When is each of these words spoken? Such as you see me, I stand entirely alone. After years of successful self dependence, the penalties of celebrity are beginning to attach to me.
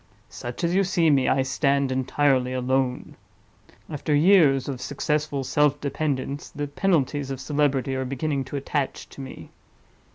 Such 0.29 0.63
as 0.63 0.73
you 0.73 0.83
see 0.83 1.11
me, 1.11 1.27
I 1.27 1.43
stand 1.43 1.91
entirely 1.91 2.53
alone. 2.53 3.15
After 3.87 4.15
years 4.15 4.67
of 4.67 4.81
successful 4.81 5.43
self 5.43 5.79
dependence, 5.79 6.49
the 6.49 6.65
penalties 6.65 7.29
of 7.29 7.39
celebrity 7.39 7.95
are 7.95 8.03
beginning 8.03 8.45
to 8.45 8.55
attach 8.57 9.09
to 9.09 9.21
me. 9.21 9.51